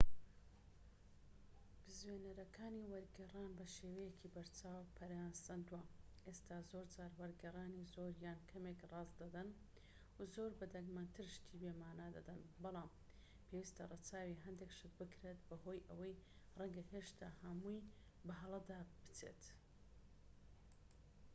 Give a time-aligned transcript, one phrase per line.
[1.85, 5.91] بزوێنەرەکانی وەرگێڕان بەشێوەیەکی بەرچاو پەرەیان سەندووە، و
[6.25, 9.49] ئێستا زۆرجار وەرگێڕانی زۆر یان کەمێک ڕاست دەدەن
[10.17, 12.89] و زۆر بە دەگمەنتر شتی بێمانا دەدەن، بەڵام
[13.47, 16.15] پێویستە ڕەچاوی هەندێک شت بکرێت، بەهۆی ئەوەی
[16.57, 17.85] ڕەنگە هێشتا هەمووی
[18.25, 19.41] بە هەڵەدا بچێت